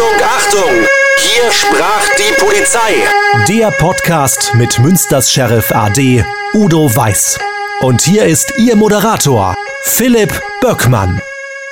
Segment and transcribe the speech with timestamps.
[0.00, 0.86] Achtung, Achtung!
[1.18, 3.04] Hier sprach die Polizei.
[3.48, 7.38] Der Podcast mit Münsters Sheriff AD Udo Weiß.
[7.82, 10.32] Und hier ist Ihr Moderator, Philipp
[10.62, 11.20] Böckmann.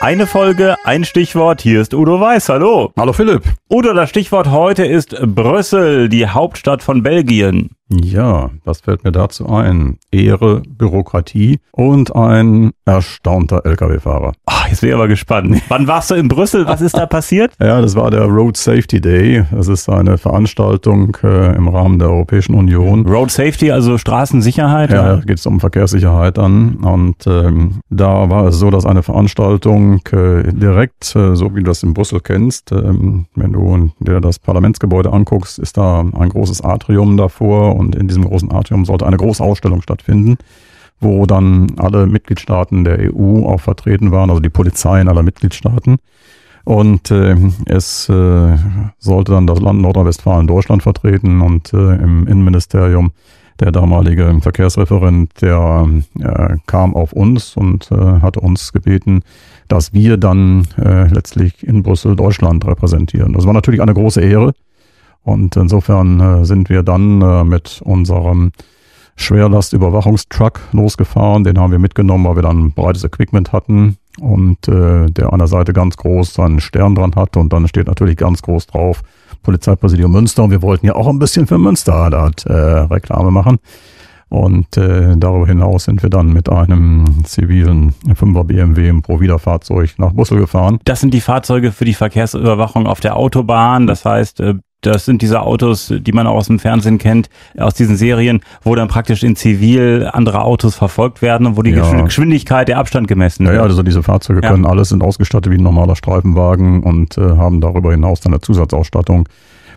[0.00, 1.62] Eine Folge, ein Stichwort.
[1.62, 2.50] Hier ist Udo Weiß.
[2.50, 2.92] Hallo.
[2.98, 3.44] Hallo Philipp.
[3.70, 7.70] Udo, das Stichwort heute ist Brüssel, die Hauptstadt von Belgien.
[7.90, 9.98] Ja, was fällt mir dazu ein?
[10.10, 14.32] Ehre, Bürokratie und ein erstaunter Lkw-Fahrer.
[14.44, 15.62] Ach, jetzt bin ich aber gespannt.
[15.68, 16.66] Wann warst du in Brüssel?
[16.66, 17.52] Was ist da passiert?
[17.60, 19.44] Ja, das war der Road Safety Day.
[19.50, 23.06] Das ist eine Veranstaltung äh, im Rahmen der Europäischen Union.
[23.06, 24.90] Road Safety, also Straßensicherheit?
[24.90, 26.76] Ja, da geht es um Verkehrssicherheit an.
[26.76, 31.66] Und ähm, da war es so, dass eine Veranstaltung äh, direkt, äh, so wie du
[31.66, 36.62] das in Brüssel kennst, ähm, wenn du dir das Parlamentsgebäude anguckst, ist da ein großes
[36.62, 40.36] Atrium davor und in diesem großen Atrium sollte eine große Ausstellung stattfinden,
[41.00, 45.96] wo dann alle Mitgliedstaaten der EU auch vertreten waren, also die Polizeien aller Mitgliedstaaten.
[46.64, 47.34] Und äh,
[47.66, 48.56] es äh,
[48.98, 53.12] sollte dann das Land Nordrhein-Westfalen Deutschland vertreten und äh, im Innenministerium
[53.60, 55.88] der damalige Verkehrsreferent, der
[56.20, 59.22] äh, kam auf uns und äh, hatte uns gebeten,
[59.68, 63.32] dass wir dann äh, letztlich in Brüssel Deutschland repräsentieren.
[63.32, 64.52] Das war natürlich eine große Ehre.
[65.28, 68.50] Und insofern äh, sind wir dann äh, mit unserem
[69.16, 71.44] Schwerlastüberwachungstruck losgefahren.
[71.44, 75.48] Den haben wir mitgenommen, weil wir dann breites Equipment hatten und äh, der an der
[75.48, 79.02] Seite ganz groß einen Stern dran hat und dann steht natürlich ganz groß drauf
[79.42, 82.30] Polizeipräsidium Münster und wir wollten ja auch ein bisschen für Münster da
[82.86, 83.58] Reklame machen.
[84.30, 90.40] Und darüber hinaus sind wir dann mit einem zivilen 5er BMW im Provida-Fahrzeug nach Brüssel
[90.40, 90.80] gefahren.
[90.84, 93.86] Das sind die Fahrzeuge für die Verkehrsüberwachung auf der Autobahn.
[93.86, 94.42] Das heißt,
[94.82, 98.74] das sind diese Autos, die man auch aus dem Fernsehen kennt, aus diesen Serien, wo
[98.76, 102.02] dann praktisch in Zivil andere Autos verfolgt werden und wo die Ja.
[102.02, 103.60] Geschwindigkeit, der Abstand gemessen Ja, wird.
[103.60, 104.50] ja, also diese Fahrzeuge Ja.
[104.50, 108.40] können alles, sind ausgestattet wie ein normaler Streifenwagen und äh, haben darüber hinaus dann eine
[108.40, 109.28] Zusatzausstattung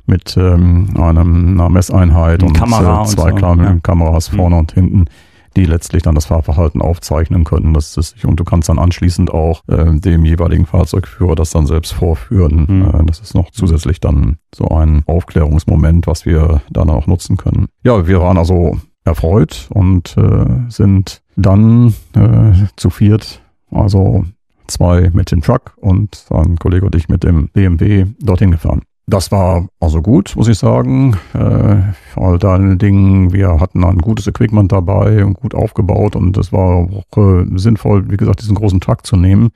[0.05, 3.77] mit ähm, einem, einer Messeinheit und Kamera äh, und zwei so, kleinen ja.
[3.81, 5.05] Kameras vorne und hinten,
[5.55, 7.73] die letztlich dann das Fahrverhalten aufzeichnen können.
[7.73, 11.93] Das ist, und du kannst dann anschließend auch äh, dem jeweiligen Fahrzeugführer das dann selbst
[11.93, 12.65] vorführen.
[12.67, 12.85] Mhm.
[12.85, 17.67] Äh, das ist noch zusätzlich dann so ein Aufklärungsmoment, was wir dann auch nutzen können.
[17.83, 23.41] Ja, wir waren also erfreut und äh, sind dann äh, zu viert,
[23.71, 24.25] also
[24.67, 28.83] zwei mit dem Truck und ein Kollege und ich mit dem BMW dorthin gefahren.
[29.11, 31.17] Das war also gut, muss ich sagen.
[31.33, 31.81] Äh,
[32.13, 36.87] vor allen Dingen, wir hatten ein gutes Equipment dabei und gut aufgebaut und es war
[36.87, 39.49] auch äh, sinnvoll, wie gesagt, diesen großen Truck zu nehmen.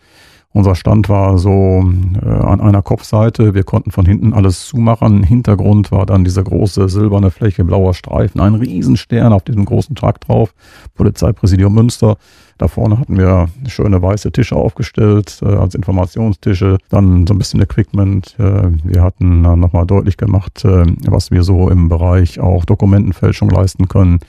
[0.52, 1.86] Unser Stand war so
[2.22, 3.54] äh, an einer Kopfseite.
[3.54, 5.24] Wir konnten von hinten alles zumachen.
[5.24, 10.20] Hintergrund war dann diese große silberne Fläche, blauer Streifen, ein Riesenstern auf diesem großen Truck
[10.20, 10.54] drauf.
[10.96, 12.18] Polizeipräsidium Münster.
[12.58, 17.62] Da vorne hatten wir schöne weiße Tische aufgestellt äh, als Informationstische, dann so ein bisschen
[17.62, 18.36] Equipment.
[18.40, 23.50] Äh, wir hatten dann nochmal deutlich gemacht, äh, was wir so im Bereich auch Dokumentenfälschung
[23.50, 24.20] leisten können.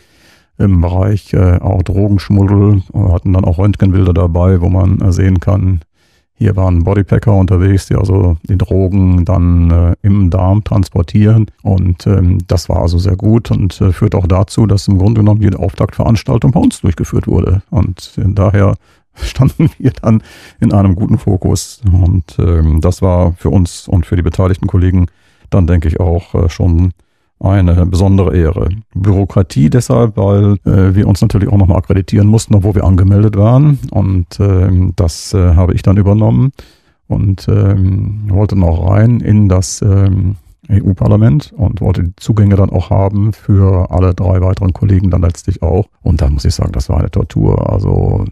[0.58, 2.82] Im Bereich äh, auch Drogenschmuggel.
[2.92, 5.82] Wir hatten dann auch Röntgenbilder dabei, wo man äh, sehen kann,
[6.38, 11.46] hier waren Bodypacker unterwegs, die also die Drogen dann äh, im Darm transportieren.
[11.62, 15.20] Und ähm, das war also sehr gut und äh, führt auch dazu, dass im Grunde
[15.20, 17.62] genommen jede Auftaktveranstaltung bei uns durchgeführt wurde.
[17.70, 18.76] Und äh, daher
[19.14, 20.22] standen wir dann
[20.60, 21.80] in einem guten Fokus.
[21.90, 25.06] Und ähm, das war für uns und für die beteiligten Kollegen
[25.48, 26.92] dann, denke ich, auch äh, schon
[27.40, 28.68] eine besondere Ehre.
[28.94, 33.78] Bürokratie deshalb, weil äh, wir uns natürlich auch nochmal akkreditieren mussten, obwohl wir angemeldet waren.
[33.90, 36.52] Und ähm, das äh, habe ich dann übernommen
[37.08, 40.36] und ähm, wollte noch rein in das ähm,
[40.70, 45.62] EU-Parlament und wollte die Zugänge dann auch haben für alle drei weiteren Kollegen dann letztlich
[45.62, 45.86] auch.
[46.02, 47.70] Und da muss ich sagen, das war eine Tortur.
[47.72, 48.24] Also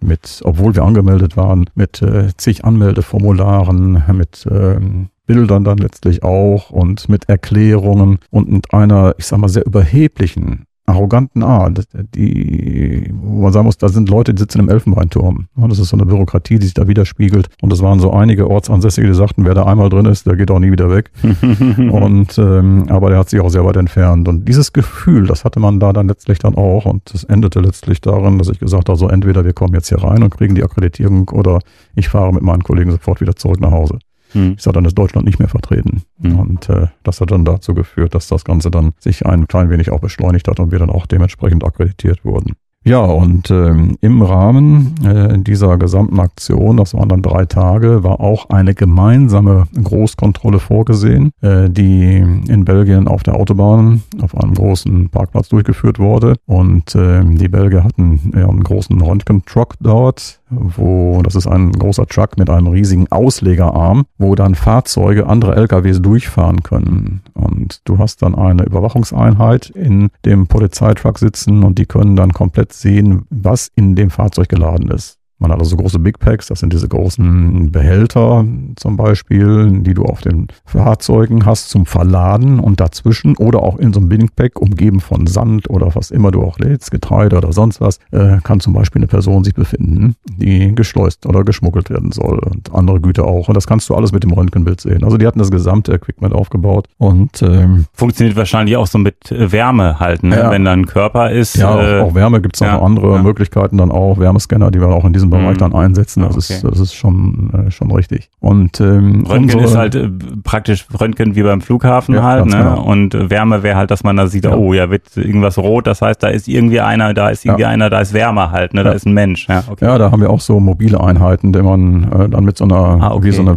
[0.00, 6.70] mit, obwohl wir angemeldet waren, mit äh, zig Anmeldeformularen, mit ähm, Bildern dann letztlich auch
[6.70, 13.42] und mit Erklärungen und mit einer, ich sag mal, sehr überheblichen, arroganten Art, die, wo
[13.42, 15.46] man sagen muss, da sind Leute, die sitzen im Elfenbeinturm.
[15.56, 17.48] Das ist so eine Bürokratie, die sich da widerspiegelt.
[17.60, 20.50] Und es waren so einige Ortsansässige, die sagten, wer da einmal drin ist, der geht
[20.50, 21.10] auch nie wieder weg.
[21.22, 24.26] und ähm, aber der hat sich auch sehr weit entfernt.
[24.26, 26.84] Und dieses Gefühl, das hatte man da dann letztlich dann auch.
[26.84, 30.02] Und das endete letztlich darin, dass ich gesagt habe, so entweder wir kommen jetzt hier
[30.02, 31.60] rein und kriegen die Akkreditierung oder
[31.94, 33.98] ich fahre mit meinen Kollegen sofort wieder zurück nach Hause.
[34.32, 34.54] Hm.
[34.56, 36.02] Ich sage, dann ist Deutschland nicht mehr vertreten.
[36.18, 36.38] Mhm.
[36.38, 39.90] Und äh, das hat dann dazu geführt, dass das Ganze dann sich ein klein wenig
[39.90, 42.54] auch beschleunigt hat und wir dann auch dementsprechend akkreditiert wurden.
[42.84, 48.20] Ja, und ähm, im Rahmen äh, dieser gesamten Aktion, das waren dann drei Tage, war
[48.20, 55.10] auch eine gemeinsame Großkontrolle vorgesehen, äh, die in Belgien auf der Autobahn auf einem großen
[55.10, 56.34] Parkplatz durchgeführt wurde.
[56.46, 62.06] Und äh, die Belgier hatten ja, einen großen Röntgentruck dort wo, das ist ein großer
[62.06, 67.22] Truck mit einem riesigen Auslegerarm, wo dann Fahrzeuge, andere LKWs durchfahren können.
[67.34, 72.72] Und du hast dann eine Überwachungseinheit in dem Polizeitruck sitzen und die können dann komplett
[72.72, 75.18] sehen, was in dem Fahrzeug geladen ist.
[75.42, 78.44] Man hat also große Big Packs, das sind diese großen Behälter
[78.76, 83.92] zum Beispiel, die du auf den Fahrzeugen hast zum Verladen und dazwischen oder auch in
[83.92, 87.52] so einem Big Pack, umgeben von Sand oder was immer du auch lädst, Getreide oder
[87.52, 92.12] sonst was, äh, kann zum Beispiel eine Person sich befinden, die geschleust oder geschmuggelt werden
[92.12, 93.48] soll und andere Güter auch.
[93.48, 95.02] Und das kannst du alles mit dem Röntgenbild sehen.
[95.02, 99.98] Also die hatten das gesamte Equipment aufgebaut und ähm, funktioniert wahrscheinlich auch so mit Wärme
[99.98, 100.36] halt, ne?
[100.36, 100.50] Ja.
[100.52, 101.56] wenn da ein Körper ist.
[101.56, 103.22] ja, äh, auch, auch Wärme gibt es ja, noch andere ja.
[103.22, 105.58] Möglichkeiten dann auch, Wärmescanner, die wir auch in diesem Bereich Mhm.
[105.58, 106.22] dann einsetzen.
[106.22, 106.66] Das, Ah, ist, okay.
[106.70, 108.30] das ist schon, äh, schon richtig.
[108.40, 110.08] Und ähm, Röntgen unsere- ist halt äh,
[110.44, 112.56] praktisch Röntgen wie beim Flughafen Ja, halt, ne?
[112.56, 112.82] genau.
[112.82, 114.54] Und äh, Wärme wäre halt, dass man da sieht, Ja.
[114.56, 117.68] oh, ja, wird irgendwas rot, das heißt, da ist irgendwie einer, da ist irgendwie Ja.
[117.68, 118.84] einer, da ist Wärme halt, ne?
[118.84, 119.48] Da ist ein Mensch.
[119.48, 119.84] Ja, okay.
[119.84, 122.74] Ja, da haben wir auch so mobile Einheiten, die man äh, dann mit so einer,
[123.00, 123.24] Ah, okay.
[123.26, 123.56] wie so eine.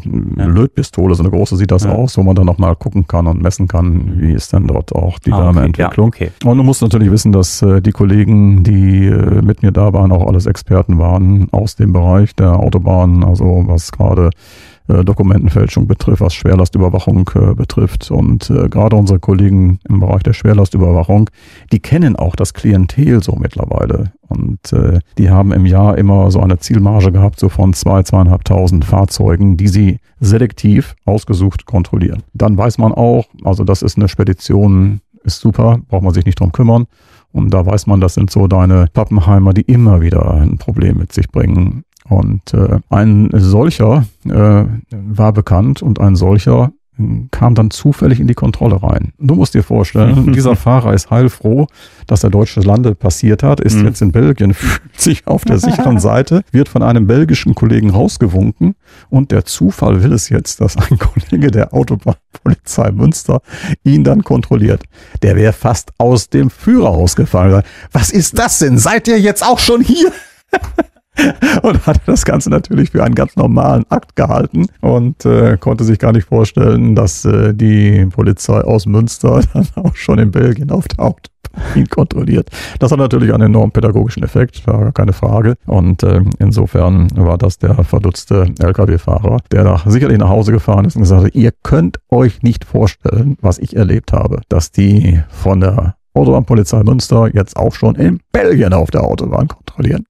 [0.50, 3.68] Lötpistole, so eine große sieht das aus, wo man dann nochmal gucken kann und messen
[3.68, 5.45] kann, wie ist denn dort auch die Ah.
[5.45, 6.07] Wärmeentwicklung.
[6.07, 6.31] Okay.
[6.44, 10.12] Und du musst natürlich wissen, dass äh, die Kollegen, die äh, mit mir da waren,
[10.12, 14.29] auch alles Experten waren aus dem Bereich der Autobahn, also was gerade
[14.88, 18.12] äh, Dokumentenfälschung betrifft, was Schwerlastüberwachung äh, betrifft.
[18.12, 21.31] Und äh, gerade unsere Kollegen im Bereich der Schwerlastüberwachung,
[21.71, 24.12] die kennen auch das Klientel so mittlerweile.
[24.27, 28.85] Und äh, die haben im Jahr immer so eine Zielmarge gehabt, so von zwei, zweieinhalbtausend
[28.85, 32.21] Fahrzeugen, die sie selektiv ausgesucht kontrollieren.
[32.35, 36.39] Dann weiß man auch, also das ist eine Spedition, ist super, braucht man sich nicht
[36.39, 36.85] drum kümmern.
[37.35, 41.11] Und da weiß man, das sind so deine Pappenheimer, die immer wieder ein Problem mit
[41.11, 41.83] sich bringen.
[42.07, 46.71] Und äh, ein solcher äh, war bekannt und ein solcher
[47.31, 49.12] kam dann zufällig in die Kontrolle rein.
[49.19, 51.68] Du musst dir vorstellen, dieser Fahrer ist heilfroh,
[52.07, 53.86] dass er deutsche Lande passiert hat, ist Mhm.
[53.86, 58.75] jetzt in Belgien, fühlt sich auf der sicheren Seite, wird von einem belgischen Kollegen rausgewunken
[59.09, 63.42] und der Zufall will es jetzt, dass ein Kollege der Autobahnpolizei Münster
[63.83, 64.83] ihn dann kontrolliert.
[65.21, 67.63] Der wäre fast aus dem Führerhaus gefallen.
[67.92, 68.77] Was ist das denn?
[68.77, 70.12] Seid ihr jetzt auch schon hier?
[71.62, 76.00] und hat das Ganze natürlich für einen ganz normalen Akt gehalten und äh, konnte sich
[76.00, 81.29] gar nicht vorstellen, dass äh, die Polizei aus Münster dann auch schon in Belgien auftaucht
[81.75, 82.50] ihn kontrolliert.
[82.79, 85.56] Das hat natürlich einen enormen pädagogischen Effekt, gar keine Frage.
[85.65, 90.95] Und äh, insofern war das der verdutzte Lkw-Fahrer, der da sicherlich nach Hause gefahren ist
[90.95, 95.61] und gesagt hat, ihr könnt euch nicht vorstellen, was ich erlebt habe, dass die von
[95.61, 100.06] der Autobahnpolizei Münster jetzt auch schon in Belgien auf der Autobahn kontrollieren.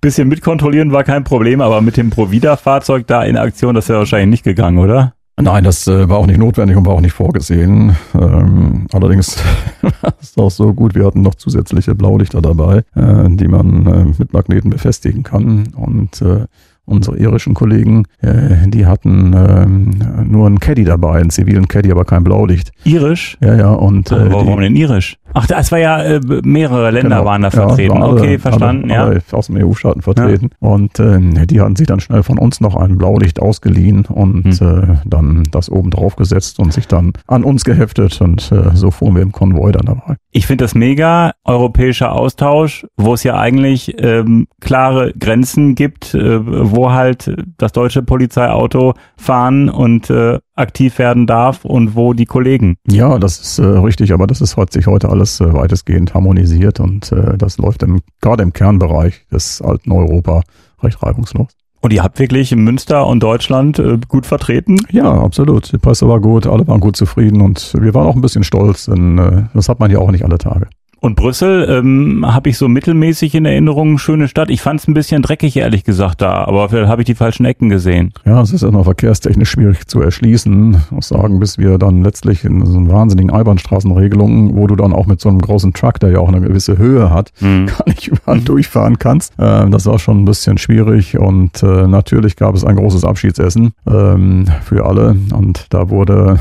[0.00, 4.30] Bisschen mitkontrollieren war kein Problem, aber mit dem Provida-Fahrzeug da in Aktion, das wäre wahrscheinlich
[4.30, 5.14] nicht gegangen, oder?
[5.38, 7.94] Nein, das äh, war auch nicht notwendig und war auch nicht vorgesehen.
[8.14, 9.36] Ähm, allerdings
[9.82, 14.04] war es auch so gut, wir hatten noch zusätzliche Blaulichter dabei, äh, die man äh,
[14.18, 15.68] mit Magneten befestigen kann.
[15.76, 16.46] Und äh,
[16.86, 19.90] unsere irischen Kollegen, äh, die hatten ähm,
[20.30, 22.70] nur einen Caddy dabei, einen zivilen Caddy, aber kein Blaulicht.
[22.84, 23.36] Irisch?
[23.42, 25.18] Ja, ja, und äh, Warum die, denn irisch?
[25.38, 27.24] Ach, das war ja äh, mehrere Länder Genau.
[27.26, 28.02] waren da Ja, vertreten.
[28.02, 29.04] alle- okay, verstanden, alle, ja.
[29.04, 30.48] alle aus dem EU-Staaten vertreten.
[30.60, 34.92] Und äh, die hatten sich dann schnell von uns noch ein Blaulicht ausgeliehen und Hm.
[34.92, 38.18] äh, dann das oben drauf gesetzt und sich dann an uns geheftet.
[38.22, 40.16] Und äh, so fuhren wir im Konvoi dann dabei.
[40.36, 46.40] Ich finde das mega, europäischer Austausch, wo es ja eigentlich ähm, klare Grenzen gibt, äh,
[46.44, 52.76] wo halt das deutsche Polizeiauto fahren und äh, aktiv werden darf und wo die Kollegen.
[52.86, 56.80] Ja, das ist äh, richtig, aber das ist hat sich heute alles äh, weitestgehend harmonisiert
[56.80, 60.42] und äh, das läuft im, gerade im Kernbereich des alten Europa
[60.82, 61.56] recht reibungslos.
[61.80, 64.78] Und ihr habt wirklich Münster und Deutschland äh, gut vertreten?
[64.90, 65.72] Ja, absolut.
[65.72, 68.86] Die Presse war gut, alle waren gut zufrieden und wir waren auch ein bisschen stolz,
[68.86, 70.68] denn äh, das hat man ja auch nicht alle Tage.
[70.98, 74.50] Und Brüssel ähm, habe ich so mittelmäßig in Erinnerung, schöne Stadt.
[74.50, 77.44] Ich fand es ein bisschen dreckig, ehrlich gesagt, da, aber vielleicht habe ich die falschen
[77.44, 78.12] Ecken gesehen.
[78.24, 80.74] Ja, es ist ja noch verkehrstechnisch schwierig zu erschließen.
[80.86, 84.92] Ich muss sagen, bis wir dann letztlich in so einen wahnsinnigen Einbahnstraßenregelungen, wo du dann
[84.92, 87.66] auch mit so einem großen Truck, der ja auch eine gewisse Höhe hat, Hm.
[87.78, 89.34] gar nicht überall durchfahren kannst.
[89.38, 93.72] Ähm, das war schon ein bisschen schwierig und äh, natürlich gab es ein großes Abschiedsessen
[93.86, 96.38] ähm, für alle und da wurde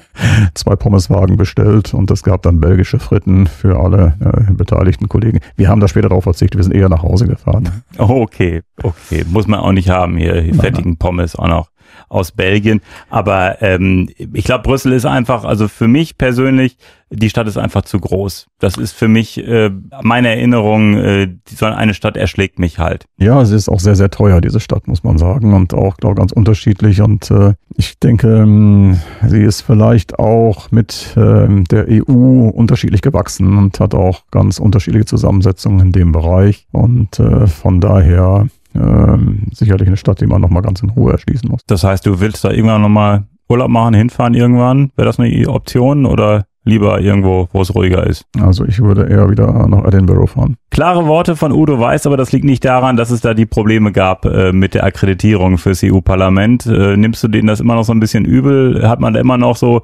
[0.54, 5.40] zwei Pommeswagen bestellt und es gab dann belgische Fritten für alle äh, beteiligten Kollegen.
[5.56, 7.82] Wir haben da später darauf verzichtet, wir sind eher nach Hause gefahren.
[7.98, 9.24] Okay, okay.
[9.28, 11.71] Muss man auch nicht haben hier, die fettigen Pommes auch noch
[12.08, 12.80] aus Belgien.
[13.10, 16.76] Aber ähm, ich glaube, Brüssel ist einfach, also für mich persönlich,
[17.10, 18.46] die Stadt ist einfach zu groß.
[18.58, 19.70] Das ist für mich äh,
[20.02, 23.04] meine Erinnerung, äh, so eine Stadt erschlägt mich halt.
[23.18, 26.16] Ja, sie ist auch sehr, sehr teuer, diese Stadt, muss man sagen, und auch, glaube
[26.16, 27.02] ganz unterschiedlich.
[27.02, 33.58] Und äh, ich denke, ähm, sie ist vielleicht auch mit ähm, der EU unterschiedlich gewachsen
[33.58, 36.66] und hat auch ganz unterschiedliche Zusammensetzungen in dem Bereich.
[36.72, 41.48] Und äh, von daher ähm, sicherlich eine Stadt, die man nochmal ganz in Ruhe erschließen
[41.48, 41.60] muss.
[41.66, 44.90] Das heißt, du willst da irgendwann nochmal Urlaub machen, hinfahren irgendwann?
[44.96, 48.24] Wäre das eine Option oder lieber irgendwo, wo es ruhiger ist?
[48.40, 50.56] Also ich würde eher wieder nach Edinburgh fahren.
[50.70, 53.92] Klare Worte von Udo Weiß, aber das liegt nicht daran, dass es da die Probleme
[53.92, 56.66] gab äh, mit der Akkreditierung fürs EU-Parlament.
[56.66, 58.88] Äh, nimmst du denen das immer noch so ein bisschen übel?
[58.88, 59.82] Hat man da immer noch so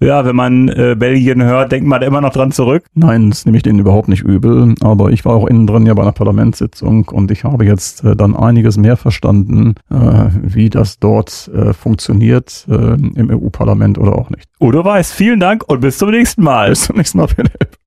[0.00, 2.84] ja, wenn man äh, Belgien hört, denkt man immer noch dran zurück.
[2.94, 4.74] Nein, das nehme ich denen überhaupt nicht übel.
[4.82, 8.14] Aber ich war auch innen drin ja bei einer Parlamentssitzung und ich habe jetzt äh,
[8.14, 14.30] dann einiges mehr verstanden, äh, wie das dort äh, funktioniert äh, im EU-Parlament oder auch
[14.30, 14.48] nicht.
[14.60, 16.70] Udo Weiß, vielen Dank und bis zum nächsten Mal.
[16.70, 17.78] Bis zum nächsten Mal, Philipp.